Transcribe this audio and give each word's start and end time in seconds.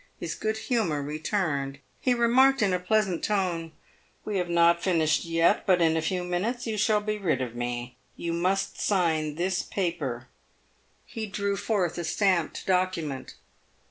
His 0.19 0.33
good 0.33 0.57
humour 0.57 1.03
returned. 1.03 1.77
He 1.99 2.15
remarked, 2.15 2.63
in 2.63 2.73
a 2.73 2.79
pleasant 2.79 3.23
tone," 3.23 3.71
"We 4.25 4.37
have 4.37 4.49
not 4.49 4.81
finished 4.81 5.25
yet, 5.25 5.67
but 5.67 5.79
in 5.79 5.95
a 5.95 6.01
few 6.01 6.23
minutes 6.23 6.65
you 6.65 6.75
shall 6.75 7.01
be 7.01 7.19
rid 7.19 7.39
of 7.39 7.53
me. 7.53 7.97
You 8.15 8.33
must 8.33 8.81
sign 8.81 9.35
this 9.35 9.61
paper." 9.61 10.27
He 11.05 11.27
drew 11.27 11.55
forth 11.55 11.99
a 11.99 12.03
stamped 12.03 12.65
document. 12.65 13.35